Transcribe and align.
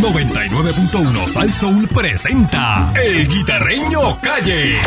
99.1 0.00 1.26
Sal 1.26 1.52
Soul 1.52 1.86
presenta 1.88 2.90
El 2.96 3.28
Guitarreño 3.28 4.18
Calle. 4.22 4.78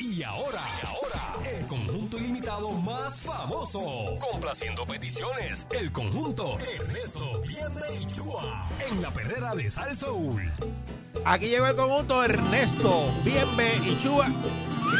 Y 0.00 0.22
ahora, 0.24 0.60
y 0.82 0.86
ahora, 0.86 1.50
el 1.56 1.64
conjunto 1.68 2.18
ilimitado 2.18 2.72
más 2.72 3.20
famoso. 3.20 4.16
Complaciendo 4.18 4.84
peticiones, 4.84 5.68
el 5.70 5.92
conjunto 5.92 6.58
Ernesto, 6.58 7.40
Bienve 7.42 8.00
y 8.00 8.06
Chua. 8.08 8.66
En 8.90 9.00
la 9.00 9.10
perrera 9.12 9.54
de 9.54 9.70
Sal 9.70 9.96
Soul. 9.96 10.52
Aquí 11.24 11.46
llegó 11.46 11.66
el 11.66 11.76
conjunto 11.76 12.24
Ernesto, 12.24 13.14
Bienve 13.24 13.70
y 13.86 14.02
Chua. 14.02 14.26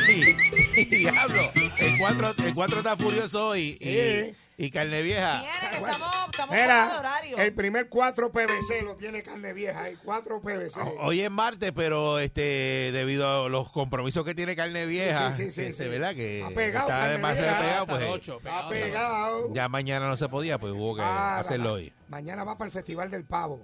Y, 0.08 0.80
y 0.80 0.84
diablo, 0.84 1.52
el 1.54 1.98
4 1.98 2.34
el 2.44 2.54
cuatro 2.54 2.78
está 2.78 2.96
furioso 2.96 3.48
hoy. 3.48 3.78
Y. 3.80 4.43
y 4.56 4.70
carne 4.70 5.02
vieja. 5.02 5.38
Miren, 5.40 5.84
estamos, 5.84 6.14
estamos 6.30 6.56
fuera 6.56 6.74
de 6.76 6.84
Mira, 6.88 6.98
horario. 6.98 7.36
el 7.38 7.54
primer 7.54 7.88
4 7.88 8.30
PVC 8.32 8.82
lo 8.82 8.96
tiene 8.96 9.22
carne 9.22 9.52
vieja. 9.52 9.82
Hay 9.82 9.96
4 9.96 10.40
PVC. 10.40 10.80
Hoy 11.00 11.20
es 11.22 11.30
martes, 11.30 11.72
pero 11.74 12.18
este 12.20 12.90
debido 12.92 13.46
a 13.46 13.48
los 13.48 13.70
compromisos 13.72 14.24
que 14.24 14.34
tiene 14.34 14.54
carne 14.54 14.86
vieja, 14.86 15.32
Sí, 15.32 15.44
sí, 15.44 15.50
sí, 15.50 15.60
que 15.62 15.66
sí. 15.68 15.74
se 15.74 15.88
verá 15.88 16.14
que 16.14 16.44
Ha 16.46 16.50
pegado, 16.50 16.88
está 16.88 17.08
demasiado 17.08 17.62
vieja. 17.62 17.86
pegado, 17.86 18.68
pues 18.68 18.82
pegado. 18.82 19.52
ya 19.54 19.68
mañana 19.68 20.06
no 20.08 20.16
se 20.16 20.28
podía, 20.28 20.58
pues 20.58 20.72
hubo 20.72 20.94
que 20.96 21.02
Ah, 21.02 21.38
hacerlo 21.38 21.72
hoy. 21.74 21.92
Mañana 22.08 22.44
va 22.44 22.56
para 22.56 22.66
el 22.66 22.72
Festival 22.72 23.10
del 23.10 23.24
Pavo. 23.24 23.60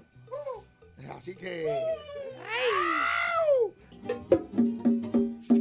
Así 1.16 1.34
que. 1.34 1.66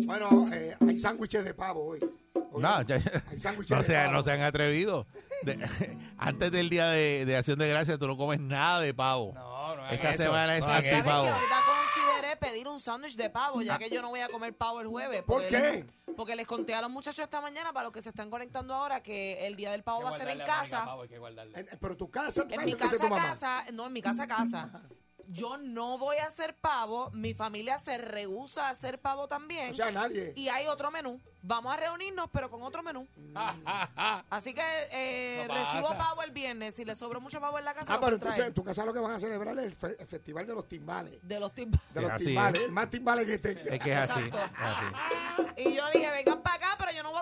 Bueno, 0.05 0.45
eh, 0.53 0.75
hay 0.87 0.97
sándwiches 0.97 1.43
de 1.45 1.53
pavo 1.53 1.85
hoy. 1.85 1.99
No, 2.57 2.81
ya- 2.81 2.97
no, 2.99 3.31
de 3.31 3.83
se, 3.83 3.93
pavo. 3.93 4.11
no 4.11 4.23
se 4.23 4.31
han 4.31 4.41
atrevido. 4.41 5.07
De- 5.43 5.57
antes 6.17 6.51
del 6.51 6.69
día 6.69 6.87
de, 6.89 7.25
de 7.25 7.37
Acción 7.37 7.57
de 7.59 7.69
Gracias, 7.69 7.97
tú 7.99 8.07
no 8.07 8.17
comes 8.17 8.39
nada 8.39 8.79
de 8.81 8.93
pavo. 8.93 9.33
Esta 9.91 10.13
semana 10.13 10.57
es 10.57 10.65
¿Sabes 10.65 10.83
que 10.83 11.09
ahorita 11.09 11.55
consideré 11.65 12.35
pedir 12.37 12.67
un 12.67 12.79
sándwich 12.79 13.15
de 13.15 13.29
pavo, 13.29 13.61
ya 13.61 13.77
que 13.77 13.89
yo 13.89 14.01
no 14.01 14.09
voy 14.09 14.19
a 14.19 14.27
comer 14.29 14.55
pavo 14.55 14.81
el 14.81 14.87
jueves? 14.87 15.23
¿Por 15.23 15.45
qué? 15.47 15.85
les- 16.07 16.15
porque 16.15 16.35
les 16.35 16.45
conté 16.45 16.75
a 16.75 16.81
los 16.81 16.89
muchachos 16.91 17.19
esta 17.23 17.39
mañana, 17.39 17.71
para 17.71 17.85
los 17.85 17.93
que 17.93 18.01
se 18.01 18.09
están 18.09 18.29
conectando 18.29 18.73
ahora, 18.73 19.01
que 19.01 19.45
el 19.47 19.55
día 19.55 19.71
del 19.71 19.83
pavo 19.83 20.01
va 20.03 20.15
a 20.15 20.17
ser 20.17 20.29
en 20.29 20.39
casa. 20.39 20.85
En- 21.55 21.67
pero 21.79 21.95
tu 21.95 22.09
casa, 22.11 22.43
tu 22.45 22.53
En 22.53 22.59
casa, 22.59 22.65
mi 22.65 22.73
¿qué 22.73 22.83
hace 22.83 22.97
casa, 22.97 23.07
tu 23.07 23.13
mamá? 23.13 23.29
casa, 23.29 23.63
no, 23.73 23.87
en 23.87 23.93
mi 23.93 24.01
casa, 24.01 24.27
casa. 24.27 24.69
Yo 25.31 25.57
no 25.57 25.97
voy 25.99 26.17
a 26.17 26.25
hacer 26.25 26.55
pavo, 26.55 27.11
mi 27.11 27.33
familia 27.35 27.77
se 27.77 27.97
rehúsa 27.99 28.67
a 28.67 28.69
hacer 28.71 28.99
pavo 28.99 29.27
también. 29.27 29.71
O 29.71 29.73
sea, 29.75 29.91
nadie. 29.91 30.33
y 30.35 30.49
hay 30.49 30.65
otro 30.67 30.89
menú. 30.91 31.19
Vamos 31.41 31.73
a 31.73 31.77
reunirnos, 31.77 32.29
pero 32.33 32.49
con 32.49 32.61
otro 32.63 32.83
menú. 32.83 33.07
Así 34.29 34.53
que 34.53 34.61
eh, 34.91 35.47
recibo 35.47 35.89
pavo 35.97 36.23
el 36.23 36.31
viernes. 36.31 36.75
Si 36.75 36.83
le 36.85 36.95
sobró 36.95 37.21
mucho 37.21 37.39
pavo 37.39 37.59
en 37.59 37.65
la 37.65 37.73
casa, 37.73 37.93
Ah, 37.93 37.99
pero 37.99 38.15
entonces 38.15 38.45
en 38.45 38.53
tu 38.53 38.63
casa 38.63 38.83
lo 38.85 38.93
que 38.93 38.99
van 38.99 39.11
a 39.13 39.19
celebrar 39.19 39.57
es 39.59 39.65
el, 39.65 39.75
fe- 39.75 39.95
el 39.99 40.07
festival 40.07 40.45
de 40.47 40.53
los 40.53 40.67
timbales. 40.67 41.19
de 41.27 41.39
los 41.39 41.53
timbales. 41.53 41.93
De 41.93 42.01
los 42.01 42.15
timbales, 42.17 42.61
¿eh? 42.63 42.67
más 42.69 42.89
timbales 42.89 43.25
que 43.27 43.37
tenga. 43.37 43.61
Es 43.61 43.79
que 43.79 43.91
es 43.91 43.97
así. 43.97 44.19
Exacto. 44.19 44.37
es 44.55 44.61
así. 44.61 45.69
Y 45.69 45.73
yo 45.75 45.83
dije, 45.93 46.09
vengan 46.11 46.41
para 46.41 46.58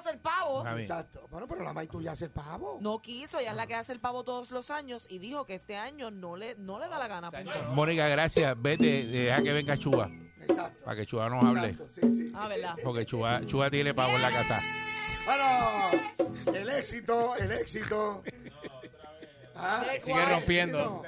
hacer 0.08 0.22
pavo. 0.22 0.66
Exacto. 0.78 1.28
Bueno, 1.30 1.48
pero 1.48 1.64
la 1.64 1.74
May 1.74 1.88
tuya 1.88 2.12
hace 2.14 2.26
el 2.26 2.32
pavo. 2.32 2.80
No 2.82 3.02
quiso, 3.02 3.40
ella 3.40 3.52
es 3.52 3.56
la 3.56 3.68
que 3.68 3.76
hace 3.76 3.94
el 3.94 4.00
pavo 4.00 4.24
todos 4.24 4.52
los 4.52 4.70
años 4.72 5.06
y 5.10 5.20
dijo 5.20 5.46
que 5.46 5.56
este 5.56 5.76
año 5.78 6.12
no 6.12 6.36
le, 6.36 6.56
no 6.56 6.80
le 6.80 6.88
da 6.88 7.00
la 7.00 7.08
gana. 7.08 7.32
punto. 7.32 7.52
Mónica, 7.74 8.08
gracias. 8.08 8.56
Vete, 8.60 9.06
deja 9.06 9.42
que 9.42 9.54
venga 9.54 9.78
Chua. 9.78 10.10
Exacto. 10.42 10.86
Para 10.86 10.96
que 10.98 11.06
Chua 11.06 11.30
nos 11.30 11.44
hable. 11.44 11.70
Exacto, 11.70 11.90
sí, 11.92 12.02
sí. 12.10 12.26
Ah, 12.34 12.48
¿verdad? 12.48 12.76
Porque 12.84 13.06
Chua, 13.06 13.46
Chua 13.46 13.70
tiene 13.70 13.94
pavo 13.94 14.16
en 14.16 14.22
la 14.22 14.32
casa. 14.32 14.62
Bueno, 15.26 16.56
el 16.56 16.70
éxito, 16.70 17.36
el 17.36 17.52
éxito. 17.52 18.24
Ah, 19.56 19.84
¿De 19.92 20.00
sí, 20.00 20.12
cuál? 20.12 20.30
rompiendo. 20.30 21.04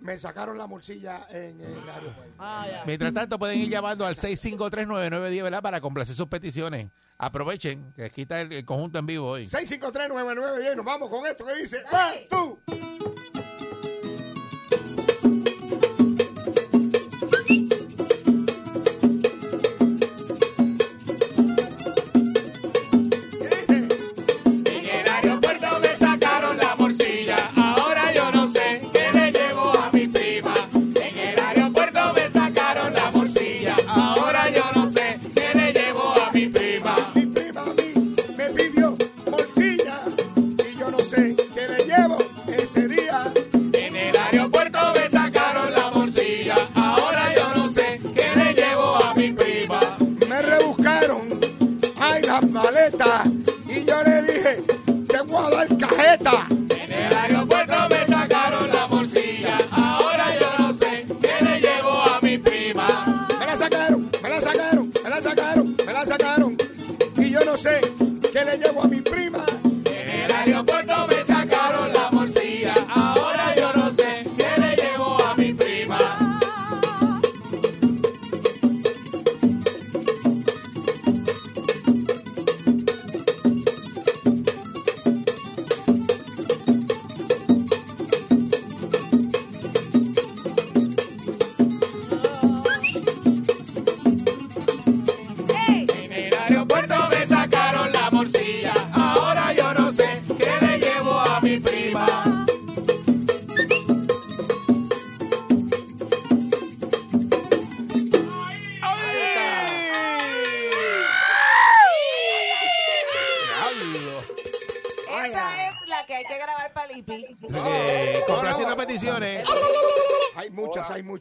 Me 0.00 0.18
sacaron 0.18 0.56
la 0.56 0.66
morcilla 0.66 1.26
en 1.30 1.60
el 1.60 1.88
aeropuerto. 1.88 2.36
Ah, 2.38 2.66
ya. 2.68 2.84
Mientras 2.86 3.12
tanto, 3.12 3.38
pueden 3.38 3.58
ir 3.58 3.68
llamando 3.68 4.06
al 4.06 4.14
6539910, 4.16 5.42
¿verdad? 5.42 5.62
Para 5.62 5.80
complacer 5.80 6.14
sus 6.16 6.28
peticiones. 6.28 6.90
Aprovechen, 7.18 7.92
que 7.94 8.04
aquí 8.04 8.22
está 8.22 8.40
el, 8.40 8.52
el 8.52 8.64
conjunto 8.64 8.98
en 8.98 9.06
vivo 9.06 9.28
hoy. 9.28 9.44
6539910, 9.46 10.76
nos 10.76 10.84
vamos 10.84 11.10
con 11.10 11.26
esto 11.26 11.44
que 11.44 11.54
dice, 11.56 11.78
¡Va 11.92 12.12
tú! 12.30 12.60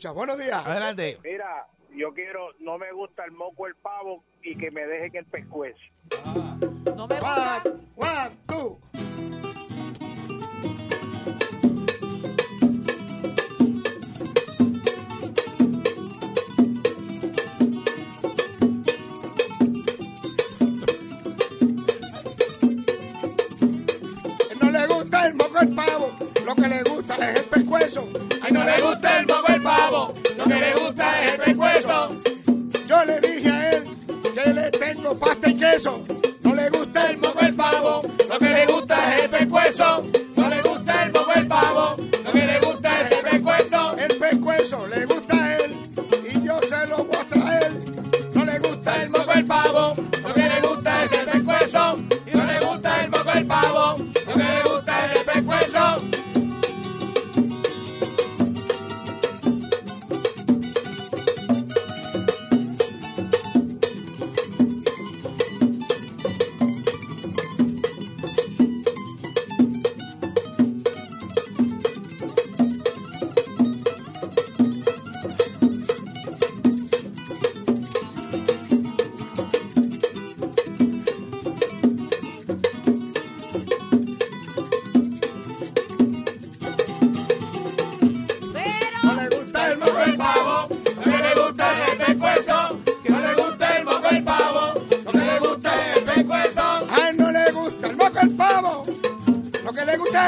Buenos 0.06 0.38
días. 0.38 0.64
Adelante. 0.66 1.18
Mira, 1.24 1.68
yo 1.96 2.14
quiero, 2.14 2.54
no 2.60 2.78
me 2.78 2.92
gusta 2.92 3.26
el 3.26 3.32
moco 3.32 3.66
el 3.66 3.76
pavo 3.76 4.24
y 4.44 4.56
que 4.56 4.70
me 4.70 4.86
dejen 4.86 5.16
el 5.16 5.26
pescuezo. 5.26 5.57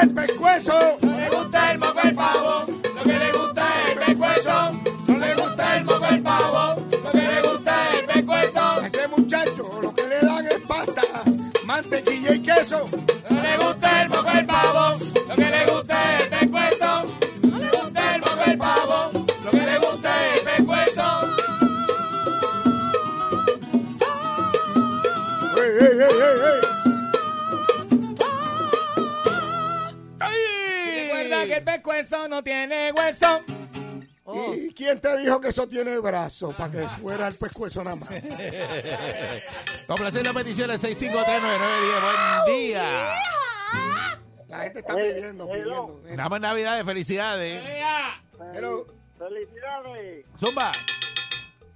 Gusta 0.00 0.22
el 0.22 0.26
pescuezo. 0.26 0.98
No 1.02 1.16
le 1.16 1.30
gusta 1.30 1.72
el 1.72 1.78
moco 1.78 2.00
el 2.02 2.14
pavo, 2.14 2.64
lo 2.94 3.02
que 3.02 3.18
le 3.18 3.32
gusta 3.32 3.66
es 3.66 3.92
el 3.92 3.98
pescuezo. 3.98 4.72
No 5.06 5.18
le 5.18 5.34
gusta 5.34 5.76
el 5.76 5.84
moco 5.84 6.06
el 6.06 6.22
pavo, 6.22 6.76
lo 7.04 7.10
que 7.12 7.22
le 7.22 7.42
gusta 7.42 7.88
es 7.90 7.98
el 7.98 8.06
pescuezo. 8.06 8.60
A 8.60 8.86
ese 8.86 9.08
muchacho 9.08 9.80
lo 9.82 9.94
que 9.94 10.06
le 10.06 10.20
dan 10.20 10.46
es 10.46 10.60
pasta, 10.66 11.02
mantequilla 11.64 12.34
y 12.34 12.40
queso. 12.40 12.84
No 13.30 13.42
le 13.42 13.56
gusta 13.56 14.02
el 14.02 14.08
moco 14.08 14.30
el 14.30 14.46
pavo, 14.46 14.98
lo 15.28 15.34
que 15.34 15.50
le 15.50 15.66
gusta 15.66 16.16
es 16.16 16.22
el 16.22 16.28
pescuezo. 16.30 17.06
No 17.50 17.58
le 17.58 17.70
gusta 17.70 18.14
el 18.14 18.20
moco 18.20 18.42
el 18.46 18.58
pavo, 18.58 19.10
lo 19.44 19.50
que 19.50 19.66
le 19.66 19.78
gusta 19.78 20.26
es 20.26 20.38
el 20.38 20.44
pescuezo. 20.46 21.10
¡Ey, 25.56 25.70
ey, 25.80 25.98
ey, 26.00 26.69
el 31.60 31.64
pescuezo 31.64 32.28
no 32.28 32.42
tiene 32.42 32.92
hueso. 32.92 33.40
ey! 34.34 34.68
¿Y 34.68 34.74
quién 34.74 34.98
te 35.00 35.16
dijo 35.18 35.40
que 35.40 35.48
eso 35.48 35.68
tiene 35.68 35.98
brazo? 35.98 36.52
Para 36.56 36.70
que 36.72 36.88
fuera 37.00 37.28
el 37.28 37.34
pescuezo 37.34 37.84
nada 37.84 37.96
más. 37.96 38.08
Complaciendo 39.86 40.32
peticiones 40.32 40.82
6539910. 40.82 42.44
Buen 42.44 42.56
día. 42.56 43.14
La 44.48 44.58
gente 44.60 44.80
está 44.80 44.94
pidiendo, 44.96 45.46
pidiendo. 45.48 46.00
Damos 46.16 46.40
Navidades, 46.40 46.84
felicidades. 46.84 47.62
Pero, 48.52 48.86
Felicidades. 49.18 50.24
Zumba. 50.38 50.72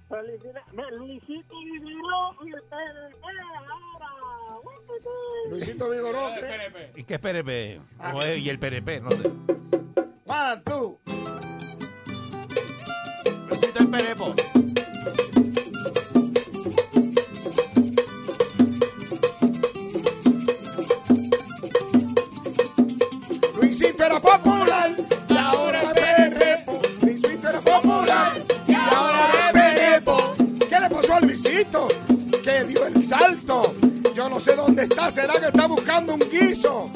Felicidades. 0.09 0.63
Luisito 0.93 1.55
Vigoró 1.59 2.35
y 2.43 2.53
el 2.53 2.61
PNP 2.63 3.17
ahora. 3.23 4.09
Luisito 5.49 5.89
Vigorote. 5.89 6.91
¿Y 6.95 7.03
qué 7.03 7.13
es 7.15 7.19
PNP? 7.19 7.79
¿Cómo 7.97 8.21
es? 8.23 8.39
Y 8.39 8.49
el 8.49 8.59
PNP, 8.59 8.99
no 9.01 9.11
sé. 9.11 9.31
One, 10.35 10.61
two. 10.65 10.99
Luisito 13.47 13.79
el 13.79 13.87
Perepo. 13.87 14.35
Luisito 23.55 24.03
era 24.03 24.19
popular 24.19 24.95
y 25.29 25.37
ahora 25.37 25.81
es 25.81 25.93
penepo. 25.93 26.81
Luisito 27.01 27.49
era 27.49 27.61
popular 27.61 28.43
y 28.67 28.73
ahora 28.73 29.29
es 29.39 29.51
penepo. 29.53 30.35
¿Qué 30.67 30.79
le 30.81 30.89
pasó 30.89 31.13
a 31.15 31.21
Luisito? 31.21 31.87
Que 32.43 32.65
dio 32.65 32.85
el 32.85 33.05
salto. 33.05 33.71
Yo 34.13 34.27
no 34.27 34.41
sé 34.41 34.53
dónde 34.57 34.83
está. 34.83 35.09
¿Será 35.09 35.39
que 35.39 35.45
está 35.47 35.65
buscando 35.67 36.15
un 36.15 36.19
guiso? 36.29 36.91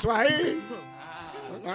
Pasó 0.00 0.12
ahí? 0.16 0.60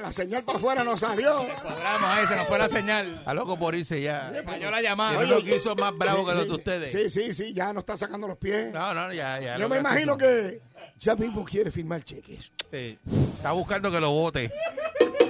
La 0.02 0.12
señal 0.12 0.44
para 0.44 0.58
afuera 0.58 0.84
no 0.84 0.98
salió. 0.98 1.46
Programa 1.62 2.22
ese, 2.22 2.36
nos 2.36 2.48
fue 2.48 2.58
la 2.58 2.68
señal. 2.68 3.16
Está 3.20 3.34
loco 3.36 3.58
por 3.60 3.76
irse 3.76 4.02
ya. 4.02 4.32
Yo 4.60 4.72
la 4.72 4.82
llamaba. 4.82 5.18
Tiene 5.20 5.34
unos 5.34 5.44
guisos 5.44 5.76
más 5.80 5.96
bravos 5.96 6.28
que 6.28 6.36
los 6.36 6.48
de 6.48 6.54
ustedes. 6.54 6.92
Sí, 6.92 7.10
sí, 7.10 7.34
sí, 7.34 7.54
ya 7.54 7.72
no 7.72 7.82
está 7.82 7.96
sacando 7.96 8.28
los 8.28 8.38
pies. 8.38 8.74
No, 8.74 8.94
no, 8.94 9.14
ya, 9.14 9.40
ya. 9.40 9.54
Yo 9.58 9.64
lo 9.64 9.70
me 9.70 9.78
imagino 9.80 10.18
que 10.18 10.62
ya 10.98 11.16
mismo 11.16 11.44
quiere 11.46 11.72
firmar 11.72 12.04
cheques. 12.04 12.52
Sí. 12.72 12.98
Está 13.38 13.52
buscando 13.52 13.92
que 13.92 14.00
lo 14.00 14.10
vote. 14.12 14.52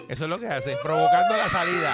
Eso 0.07 0.23
es 0.23 0.29
lo 0.29 0.39
que 0.39 0.47
hace, 0.47 0.77
provocando 0.81 1.35
la 1.35 1.49
salida. 1.49 1.93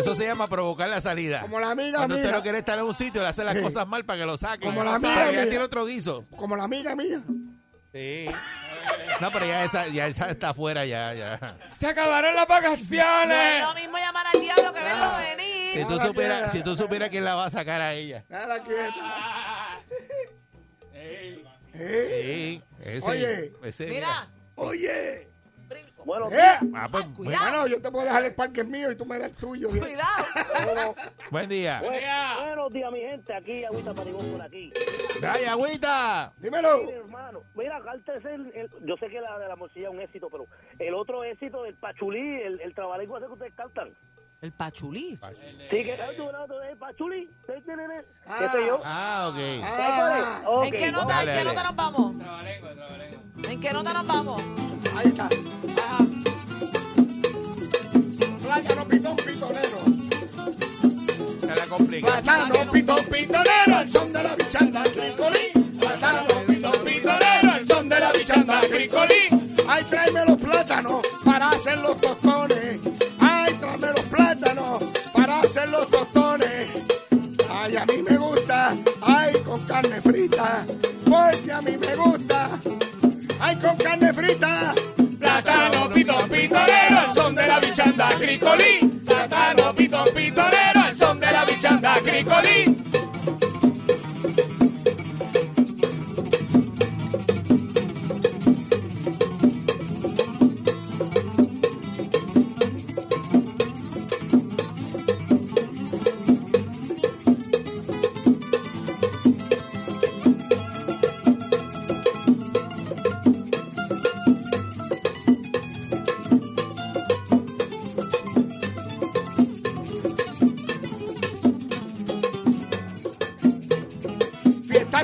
Eso 0.00 0.14
se 0.14 0.24
llama 0.26 0.48
provocar 0.48 0.88
la 0.88 1.00
salida. 1.00 1.40
Como 1.42 1.60
la 1.60 1.70
amiga 1.70 1.98
Cuando 1.98 2.16
usted 2.16 2.28
mía. 2.28 2.36
no 2.36 2.42
quiere 2.42 2.58
estar 2.58 2.78
en 2.78 2.84
un 2.84 2.94
sitio, 2.94 3.22
le 3.22 3.28
hace 3.28 3.44
las 3.44 3.54
Sí. 3.54 3.62
cosas 3.62 3.86
mal 3.86 4.04
para 4.04 4.20
que 4.20 4.26
lo 4.26 4.36
saquen. 4.36 4.68
Como 4.70 4.82
la 4.82 4.90
Lo 4.90 4.96
amiga 4.96 5.14
saque, 5.14 5.32
mía. 5.32 5.48
tiene 5.48 5.64
otro 5.64 5.86
guiso. 5.86 6.24
Como 6.36 6.56
la 6.56 6.64
amiga 6.64 6.94
mía. 6.96 7.22
Sí. 7.94 8.26
No, 9.20 9.30
pero 9.32 9.46
ya 9.46 9.64
esa, 9.64 9.86
ya 9.88 10.06
esa 10.06 10.30
está 10.30 10.50
afuera, 10.50 10.84
ya, 10.84 11.14
ya. 11.14 11.56
Se 11.80 11.86
acabaron 11.86 12.34
las 12.34 12.46
No 12.48 12.54
es 12.56 12.62
vacaciones. 12.62 13.62
lo 13.62 13.74
mismo 13.74 13.96
llamar 13.98 14.26
al 14.32 14.40
diablo 14.40 14.72
que 14.72 14.80
verlo 14.82 15.16
venir. 15.16 15.72
Si 15.72 15.84
tú 15.86 15.98
supieras, 16.00 16.52
si 16.52 16.62
tú 16.62 16.76
supieras 16.76 17.08
quién 17.08 17.24
la 17.24 17.34
va 17.34 17.46
a 17.46 17.50
sacar 17.50 17.80
a 17.80 17.94
ella. 17.94 18.24
Déjala 18.28 18.62
quieta. 18.62 19.80
¿Eh? 20.92 21.42
Sí, 21.74 22.62
ese, 22.84 23.06
Oye. 23.06 23.52
ese, 23.64 23.86
Mira, 23.86 24.28
Oye. 24.54 25.28
Brinco. 25.68 26.04
Bueno, 26.04 26.30
¿Eh? 26.30 26.58
Ah, 26.74 26.88
pues, 26.90 27.04
Cuidado. 27.16 27.44
Bueno, 27.44 27.66
yo 27.66 27.82
te 27.82 27.90
puedo 27.90 28.04
dejar 28.04 28.24
el 28.24 28.34
parque 28.34 28.64
mío 28.64 28.90
y 28.90 28.96
tú 28.96 29.04
me 29.06 29.18
das 29.18 29.30
el 29.30 29.36
tuyo. 29.36 29.68
Cuidado. 29.68 30.94
buen 31.30 31.48
día. 31.48 31.80
buenos 31.82 32.72
días, 32.72 32.92
mi 32.92 33.00
gente. 33.00 33.34
Aquí, 33.34 33.64
Agüita 33.64 33.94
Parigón 33.94 34.30
por 34.32 34.42
aquí. 34.42 34.72
¡Ay, 35.22 35.44
agüita! 35.44 36.32
Dímelo. 36.38 36.78
Mire, 36.84 36.96
hermano, 36.98 37.40
mira, 37.54 37.80
cántese 37.84 38.34
el, 38.34 38.52
el- 38.54 38.70
yo 38.86 38.96
sé 38.98 39.08
que 39.08 39.20
la 39.20 39.38
de 39.38 39.48
la 39.48 39.56
morcilla 39.56 39.88
es 39.88 39.94
un 39.94 40.00
éxito, 40.00 40.28
pero 40.30 40.46
el 40.78 40.94
otro 40.94 41.24
éxito 41.24 41.62
del 41.62 41.74
pachulí, 41.74 42.42
el, 42.42 42.60
el 42.60 42.74
trabalenguas 42.74 43.20
ese 43.22 43.28
que 43.28 43.32
ustedes 43.34 43.54
cantan. 43.54 43.94
El 44.42 44.52
pachulí. 44.52 45.18
Sí, 45.70 45.76
que 45.84 45.96
cantan 45.96 46.20
un 46.20 46.32
lado 46.32 46.58
del 46.60 46.76
pachulí. 46.76 47.28
¿Qué 47.46 47.62
Ah. 48.26 48.52
sé 48.52 48.66
yo? 48.66 48.80
Ah, 48.84 49.30
ok. 49.32 49.38
Ah, 49.64 50.40
Ok. 50.46 50.64
¿En 50.66 50.70
qué 50.72 50.92
nota, 50.92 51.06
Dale, 51.14 51.20
¿en 51.32 51.38
qué 51.38 51.44
dale. 51.44 51.56
nota 51.56 51.62
nos 51.64 51.76
vamos? 51.76 52.14
¿En 53.48 53.60
qué 53.60 53.72
nota 53.72 53.92
nos 53.94 54.06
vamos? 54.06 54.42
ahí 54.96 55.06
está. 55.08 55.24
Ajá. 55.24 56.04
Plátano 58.42 58.86
pitón 58.86 59.16
pitonero. 59.16 59.78
Se 61.40 61.46
la 61.56 61.66
complica. 61.66 62.06
Plátano 62.22 62.72
pitón 62.72 63.04
pitonero. 63.06 63.80
El 63.80 63.88
son 63.88 64.12
de 64.12 64.22
la 64.22 64.36
bichanda 64.36 64.82
tricolín. 64.84 65.78
Plátano 65.80 66.26
pitón 66.46 66.72
pitonero. 66.84 67.56
El 67.58 67.64
son 67.66 67.88
de 67.88 68.00
la 68.00 68.12
bichanda 68.12 68.60
tricolín. 68.60 69.56
Ay, 69.68 69.84
tráeme 69.84 70.24
los 70.26 70.36
plátanos 70.36 71.06
para 71.24 71.48
hacer 71.50 71.78
los 71.78 72.00
tostones. 72.00 72.78
Los 75.64 75.90
tostones. 75.90 76.68
Ay, 77.50 77.76
a 77.76 77.86
mí 77.86 78.02
me 78.08 78.16
gusta. 78.18 78.74
Ay, 79.00 79.32
con 79.44 79.60
carne 79.62 80.00
frita. 80.00 80.66
Porque 81.08 81.52
a 81.52 81.60
mí 81.62 81.76
me 81.78 81.96
gusta. 81.96 82.50
Ay, 83.40 83.56
con 83.56 83.76
carne 83.76 84.12
frita. 84.12 84.74
Plátano, 85.18 85.88
pitón, 85.94 86.28
pitonero, 86.28 87.14
son 87.14 87.34
de 87.34 87.46
la 87.46 87.58
bichanda 87.58 88.08
cricolí. 88.18 89.00
Plátano, 89.06 89.74
pitón, 89.74 90.08
pitonero, 90.14 90.55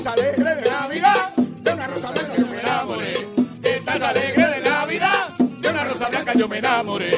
Estás 0.02 0.18
alegre 0.18 0.54
de 0.56 0.64
la 0.68 0.88
vida, 0.88 1.32
de 1.36 1.72
una 1.72 1.86
rosa 1.86 2.10
blanca 2.10 2.36
yo 2.36 2.48
me 2.48 2.58
enamoré. 2.58 3.28
Estás 3.62 4.02
alegre 4.02 4.46
de 4.48 4.60
la 4.62 4.84
vida, 4.84 5.28
de 5.38 5.68
una 5.68 5.84
rosa 5.84 6.08
blanca 6.08 6.32
yo 6.34 6.48
me 6.48 6.58
enamoré. 6.58 7.10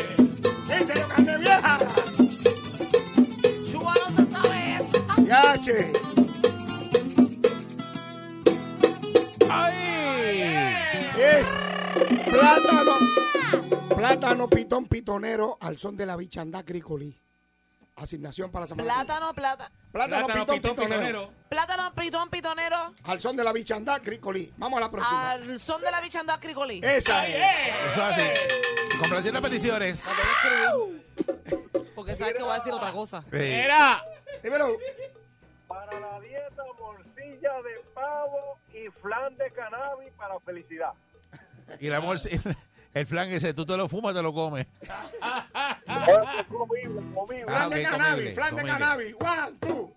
Dice 0.69 0.95
lo 0.95 1.09
cante 1.09 1.39
vieja. 1.39 1.79
No 3.73 4.27
sabes. 4.31 5.27
Yache. 5.27 5.93
Ay. 9.49 10.85
Es 11.19 11.47
plátano. 12.27 12.93
Plátano 13.97 14.51
pitón 14.51 14.85
pitonero 14.85 15.57
al 15.59 15.79
son 15.79 15.97
de 15.97 16.05
la 16.05 16.17
bichandá 16.17 16.63
cricolí. 16.63 17.19
Asignación 17.97 18.51
para 18.51 18.67
San 18.67 18.77
Martín. 18.77 18.93
Plátano, 18.93 19.33
plata. 19.35 19.71
Plátano, 19.93 20.27
Plátano, 20.27 20.47
pitón, 20.47 20.61
pitón, 20.61 20.89
pitonero. 20.89 21.33
Plátano, 21.49 21.95
pitón, 21.95 22.29
pitonero. 22.29 22.95
Al 23.05 23.21
son 23.21 23.37
de 23.37 23.45
la 23.45 23.53
bichanda 23.53 24.01
cricolí. 24.01 24.53
Vamos 24.57 24.79
a 24.79 24.81
la 24.81 24.91
próxima. 24.91 25.31
Al 25.31 25.61
son 25.61 25.81
de 25.81 25.91
la 25.93 26.01
bichanda 26.01 26.41
cricolí. 26.41 26.81
Esa 26.83 27.29
es. 27.29 27.37
Eso 27.93 28.09
es 28.09 28.19
así. 28.19 28.99
Complaciendo 28.99 29.41
peticiones. 29.41 30.09
Porque 31.95 32.17
sabes 32.17 32.35
que 32.35 32.43
voy 32.43 32.53
a 32.53 32.57
decir 32.57 32.73
otra 32.73 32.91
cosa. 32.91 33.25
Era. 33.31 34.05
Dímelo. 34.43 34.77
Para 35.69 36.01
la 36.01 36.21
dieta, 36.21 36.63
morcilla 36.79 37.63
de 37.63 37.81
pavo 37.95 38.59
y 38.73 38.91
flan 39.01 39.37
de 39.37 39.51
cannabis 39.53 40.13
para 40.17 40.39
felicidad. 40.41 40.93
Y 41.81 41.87
el 41.87 41.95
amor, 41.95 42.19
el 42.95 43.07
flan 43.07 43.29
ese, 43.31 43.53
tú 43.55 43.67
te 43.67 43.77
lo 43.77 43.89
fumas, 43.89 44.15
te 44.15 44.23
lo 44.23 44.33
comes. 44.33 44.67
comible, 46.49 47.03
comible. 47.15 47.45
Flan 47.47 47.63
Ah, 47.63 47.69
de 47.69 47.85
ok, 47.85 47.91
cannabis, 47.91 48.11
comible, 48.15 48.35
flan 48.35 48.57
de 48.57 48.63
comible. 48.63 48.79
cannabis. 48.79 49.15
One, 49.21 49.59
two. 49.61 49.91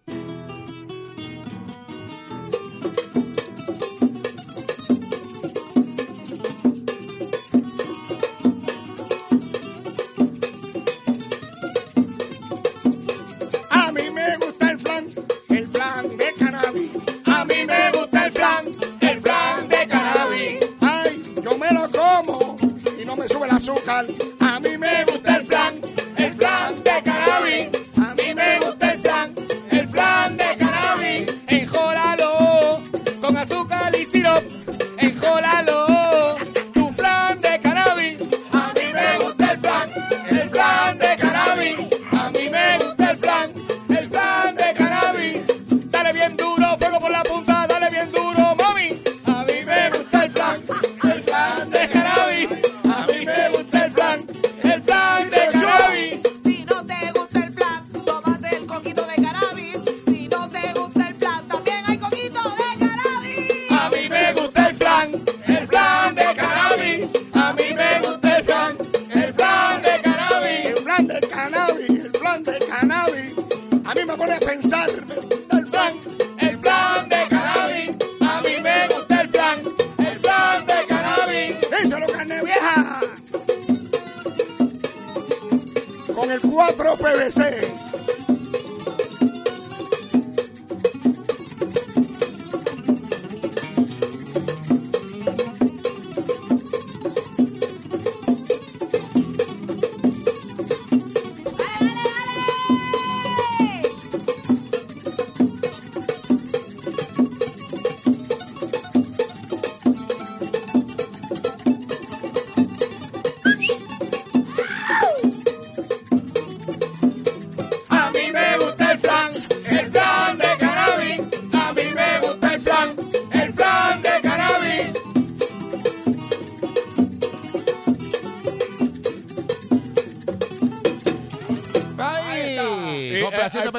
4 86.75 86.97
PVC. 86.97 87.86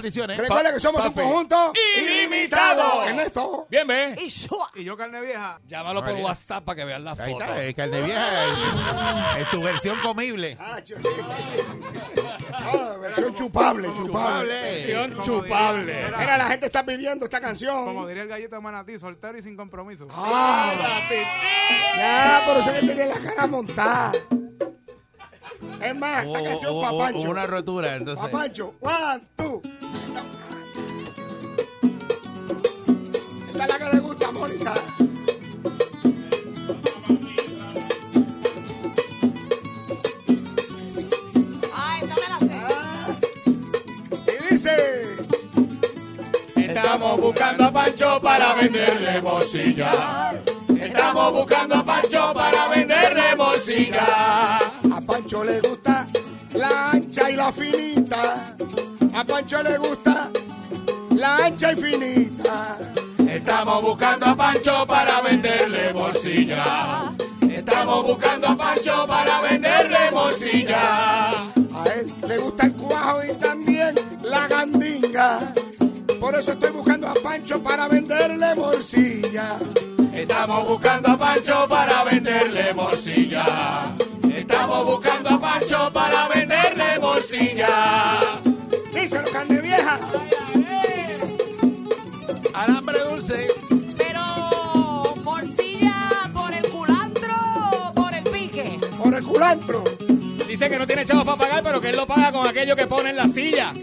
Peticiones. 0.02 0.36
Recuerda 0.38 0.72
que 0.72 0.80
somos 0.80 1.04
un 1.04 1.12
conjunto 1.12 1.72
Ilimitado. 1.96 3.04
Ernesto. 3.04 3.66
Bien, 3.70 3.86
ve. 3.86 4.16
Y 4.20 4.28
shua. 4.28 4.70
Y 4.74 4.84
yo, 4.84 4.96
carne 4.96 5.20
vieja. 5.20 5.60
Llámalo 5.66 6.04
por 6.04 6.14
WhatsApp 6.14 6.64
para 6.64 6.76
que 6.76 6.84
vean 6.84 7.04
la 7.04 7.12
Ahí 7.12 7.32
foto. 7.32 7.44
está, 7.44 7.62
el 7.64 7.74
carne 7.74 8.02
vieja 8.02 8.44
en, 8.44 9.40
en 9.40 9.46
su 9.46 9.60
versión 9.60 9.96
comible. 10.00 10.56
Ah, 10.60 10.78
sí, 10.84 10.94
sí, 10.96 11.02
sí. 11.02 11.62
Ah, 12.52 12.96
versión 13.00 13.34
chupable, 13.34 13.88
chupable. 13.96 14.52
Versión 14.52 15.20
chupable. 15.22 16.04
Mira, 16.18 16.38
la 16.38 16.46
gente 16.48 16.66
está 16.66 16.84
pidiendo 16.84 17.24
esta 17.26 17.38
Como 17.38 17.48
canción. 17.48 18.08
diría 18.08 18.22
el 18.22 18.28
gallito 18.28 18.54
de 18.56 18.60
manatí, 18.60 18.98
soltero 18.98 19.36
y 19.38 19.42
sin 19.42 19.56
compromiso. 19.56 20.06
Ah, 20.10 20.72
ya, 21.96 22.42
pero 22.46 22.62
se 22.62 22.72
le 22.72 22.80
tiene 22.94 23.06
la 23.06 23.18
cara 23.18 23.46
montada. 23.46 24.12
Es 25.80 25.96
más, 25.96 26.26
esta 26.26 26.42
canción 26.42 26.98
Pancho. 26.98 27.30
una 27.30 27.46
rotura, 27.46 27.94
entonces. 27.96 28.24
Pa' 28.24 28.30
Pancho, 28.38 28.74
one, 28.80 29.22
two. 29.36 29.62
Esta 33.48 33.64
es 33.64 33.68
la 33.68 33.78
que 33.78 33.96
le 33.96 34.00
gusta 34.00 34.28
a 34.28 34.32
Mónica. 34.32 34.74
Ay, 41.74 42.00
dame 42.08 42.28
la 42.28 42.38
fe. 42.38 42.60
Ah, 42.64 43.08
y 44.26 44.52
dice, 44.54 45.10
Estamos 46.56 47.20
buscando 47.20 47.64
a 47.64 47.72
Pancho 47.72 48.20
para 48.20 48.54
venderle 48.54 49.22
morcilla. 49.22 50.40
Estamos 50.80 51.32
buscando 51.32 51.74
a 51.76 51.84
Pancho 51.84 52.32
para 52.34 52.68
venderle 52.68 53.36
morcilla. 53.36 54.06
Pancho 55.38 55.52
le 55.52 55.60
gusta 55.60 56.06
la 56.54 56.90
ancha 56.90 57.30
y 57.30 57.36
la 57.36 57.52
finita. 57.52 58.56
A 59.14 59.24
Pancho 59.24 59.62
le 59.62 59.78
gusta 59.78 60.30
la 61.14 61.36
ancha 61.46 61.72
y 61.72 61.76
finita. 61.76 62.76
Estamos 63.18 63.82
buscando 63.82 64.26
a 64.26 64.34
Pancho 64.34 64.84
para 64.84 65.20
venderle 65.20 65.94
morcilla. 65.94 67.12
Estamos 67.48 68.04
buscando 68.04 68.48
a 68.48 68.56
Pancho 68.56 69.06
para 69.06 69.40
venderle 69.42 70.10
morcilla. 70.10 71.30
A 71.72 71.84
él 71.94 72.12
le 72.26 72.38
gusta 72.38 72.66
el 72.66 72.72
cuajo 72.74 73.20
y 73.22 73.36
también 73.36 73.94
la 74.24 74.48
gandinga. 74.48 75.52
Por 76.18 76.34
eso 76.34 76.52
estoy 76.52 76.72
buscando 76.72 77.06
a 77.06 77.14
Pancho 77.14 77.62
para 77.62 77.86
venderle 77.86 78.56
morcilla. 78.56 79.56
Estamos 80.12 80.66
buscando 80.66 81.10
a 81.10 81.16
Pancho 81.16 81.66
para 81.68 82.02
venderle 82.02 82.74
morcilla. 82.74 83.94
Estamos 84.50 84.86
buscando 84.86 85.28
a 85.28 85.38
Pancho 85.38 85.90
para 85.92 86.26
venderle 86.28 86.98
morcilla. 87.00 87.68
Díselo, 88.94 89.30
carne 89.30 89.60
vieja. 89.60 89.98
Alambre 92.54 92.98
dulce. 93.00 93.46
Pero, 93.98 95.16
morcilla 95.22 96.30
por 96.32 96.54
el 96.54 96.66
culantro 96.70 97.34
o 97.88 97.92
por 97.92 98.14
el 98.14 98.24
pique. 98.24 98.80
Por 98.96 99.14
el 99.14 99.22
culantro. 99.22 99.84
Dice 100.48 100.70
que 100.70 100.78
no 100.78 100.86
tiene 100.86 101.04
chavos 101.04 101.24
para 101.24 101.36
pagar, 101.36 101.62
pero 101.62 101.78
que 101.82 101.90
él 101.90 101.96
lo 101.96 102.06
paga 102.06 102.32
con 102.32 102.48
aquello 102.48 102.74
que 102.74 102.86
pone 102.86 103.10
en 103.10 103.16
la 103.16 103.28
silla. 103.28 103.74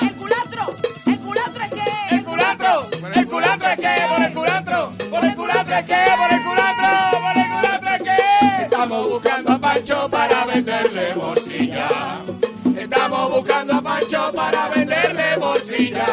El 0.00 0.14
culantro. 0.14 0.74
El 1.04 1.18
culantro 1.18 1.62
es 1.62 1.70
que. 1.70 2.14
¡El 2.16 2.24
culantro! 2.24 2.86
¡El 3.14 3.28
culantro 3.28 3.68
es 3.68 3.76
que! 3.76 4.02
¡Por 4.08 4.22
el 4.22 4.32
culantro! 4.32 4.92
¡Por 5.10 5.24
el 5.26 5.36
culantro 5.36 5.76
es 5.76 5.86
que! 5.86 5.94
¡Por 6.16 6.32
el 6.32 6.42
culantro! 6.42 6.87
Para 14.50 14.68
venderle 14.68 15.36
morcilla. 15.38 16.06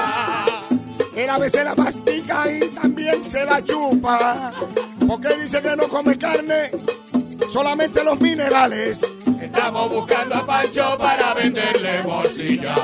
Él 1.15 1.29
a 1.29 1.37
veces 1.37 1.63
la 1.63 1.75
mastica 1.75 2.51
y 2.51 2.59
también 2.69 3.23
se 3.23 3.45
la 3.45 3.63
chupa. 3.63 4.51
Porque 5.07 5.35
dice 5.35 5.61
que 5.61 5.75
no 5.75 5.87
come 5.87 6.17
carne, 6.17 6.71
solamente 7.49 8.03
los 8.03 8.19
minerales. 8.19 8.99
Estamos 9.41 9.89
buscando 9.89 10.35
a 10.35 10.45
Pancho 10.45 10.97
para 10.97 11.33
venderle 11.33 12.03
morcilla. 12.03 12.75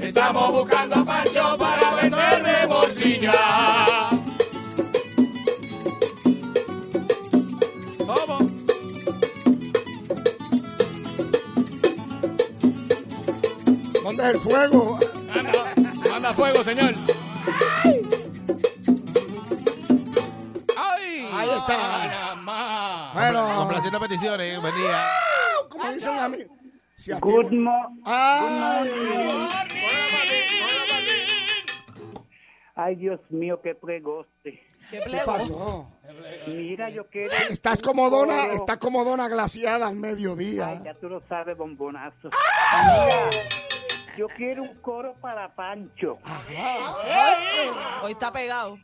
Estamos 0.00 0.52
buscando 0.52 0.96
a 0.96 1.04
Pancho 1.04 1.56
para 1.56 1.94
venderle 1.94 2.66
morcilla. 2.68 3.32
El 14.30 14.38
fuego? 14.38 14.98
Manda, 15.34 15.64
manda 16.10 16.34
fuego, 16.34 16.62
señor. 16.64 16.94
¡Ay! 20.76 21.28
Ahí 21.32 21.48
está. 21.50 23.10
Bueno, 23.14 23.56
Complaciendo 23.56 24.00
peticiones, 24.00 24.60
buen 24.60 24.74
día. 24.76 25.04
como 25.68 25.90
dicen 25.92 26.18
a 26.18 26.28
mí. 26.28 26.38
Si 26.96 27.12
Good 27.12 27.52
mo- 27.52 27.96
Ay, 28.04 28.90
Ay, 32.74 32.94
Dios 32.96 33.20
mío, 33.30 33.60
qué 33.62 33.74
pregoste. 33.74 34.62
¿Qué 34.90 35.00
pasó? 35.26 35.88
Mira, 36.46 36.88
yo 36.90 37.06
quiero... 37.08 37.28
Estás 37.50 37.82
como 37.82 38.08
dona, 38.08 38.46
estás 38.54 38.78
como 38.78 39.04
dona 39.04 39.28
glaciada 39.28 39.86
al 39.88 39.94
Ay, 39.94 39.98
mediodía. 39.98 40.80
ya 40.84 40.94
tú 40.94 41.08
lo 41.08 41.20
sabes, 41.28 41.56
bombonazo. 41.56 42.30
Mira, 42.30 43.30
yo 44.18 44.26
quiero 44.26 44.64
un 44.64 44.74
coro 44.80 45.14
para 45.20 45.54
Pancho. 45.54 46.18
Hoy 48.02 48.12
está 48.12 48.32
pegado. 48.32 48.76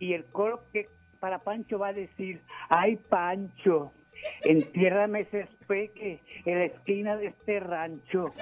Y 0.00 0.12
el 0.14 0.24
coro 0.24 0.64
que 0.72 0.88
para 1.20 1.38
Pancho 1.38 1.78
va 1.78 1.88
a 1.88 1.92
decir, 1.92 2.42
ay, 2.68 2.96
Pancho, 2.96 3.92
entiérrame 4.42 5.20
ese 5.20 5.42
espeque 5.42 6.20
en 6.44 6.58
la 6.58 6.64
esquina 6.64 7.16
de 7.16 7.28
este 7.28 7.60
rancho. 7.60 8.24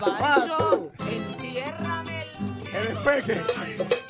Pancho, 0.00 0.90
entiérrame 1.08 2.22
el... 2.22 2.26
El 2.74 2.86
espeje. 2.88 4.05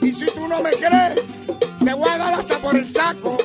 Y 0.00 0.12
si 0.12 0.26
tú 0.26 0.48
no 0.48 0.62
me 0.62 0.70
crees, 0.70 1.20
te 1.84 1.92
voy 1.92 2.08
a 2.08 2.16
dar 2.16 2.34
hasta 2.34 2.56
por 2.58 2.74
el 2.74 2.90
saco. 2.90 3.36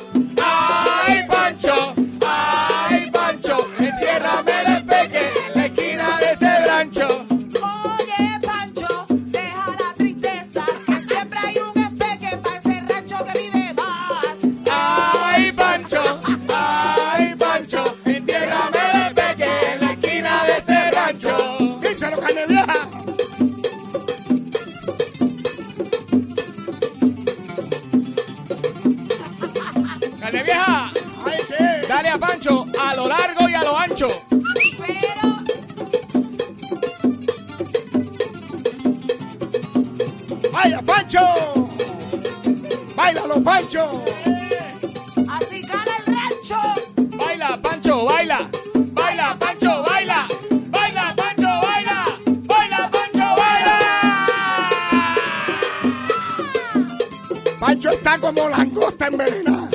Como 58.18 58.48
langosta 58.48 59.06
envenenada, 59.06 59.68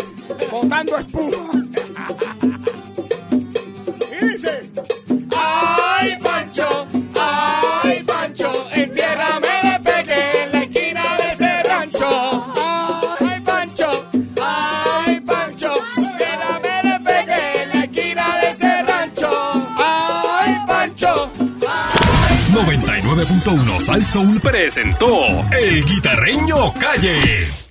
botando 0.51 0.97
espuma. 0.97 1.61
Y 4.11 4.25
dice, 4.25 4.61
Ay, 5.35 6.17
Pancho, 6.21 6.87
ay, 7.15 8.03
Pancho, 8.03 8.65
entiérrame 8.73 9.75
el 9.75 9.81
peque 9.81 10.43
en 10.43 10.51
la 10.51 10.63
esquina 10.63 11.17
de 11.17 11.31
ese 11.33 11.63
rancho. 11.63 12.45
Ay, 13.19 13.41
Pancho, 13.41 14.09
ay, 14.41 15.19
Pancho, 15.21 15.73
entiérrame 15.97 16.79
el 16.83 17.03
peque 17.03 17.61
en 17.63 17.69
la 17.69 17.83
esquina 17.85 18.37
de 18.41 18.47
ese 18.47 18.81
rancho. 18.83 19.29
Ay, 19.77 20.55
Pancho, 20.67 21.31
99.1 22.51 23.79
Sal 23.79 24.05
Soul 24.05 24.41
presentó 24.41 25.25
El 25.51 25.85
Guitarreño 25.85 26.73
Calle. 26.73 27.64